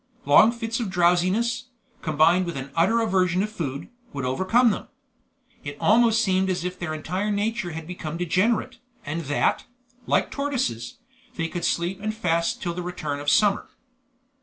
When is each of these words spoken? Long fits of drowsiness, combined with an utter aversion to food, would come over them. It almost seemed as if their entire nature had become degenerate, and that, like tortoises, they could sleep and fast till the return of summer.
Long 0.25 0.51
fits 0.51 0.79
of 0.79 0.89
drowsiness, 0.89 1.65
combined 2.01 2.47
with 2.47 2.57
an 2.57 2.71
utter 2.75 3.01
aversion 3.01 3.41
to 3.41 3.45
food, 3.47 3.87
would 4.13 4.23
come 4.23 4.31
over 4.31 4.73
them. 4.73 4.87
It 5.63 5.77
almost 5.79 6.23
seemed 6.23 6.49
as 6.49 6.63
if 6.65 6.79
their 6.79 6.95
entire 6.95 7.29
nature 7.29 7.73
had 7.73 7.85
become 7.85 8.17
degenerate, 8.17 8.79
and 9.05 9.25
that, 9.25 9.65
like 10.07 10.31
tortoises, 10.31 10.97
they 11.35 11.47
could 11.47 11.65
sleep 11.65 11.99
and 12.01 12.15
fast 12.15 12.63
till 12.63 12.73
the 12.73 12.81
return 12.81 13.19
of 13.19 13.29
summer. 13.29 13.69